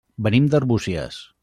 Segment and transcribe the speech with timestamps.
[0.27, 1.23] Venim d'Arbúcies.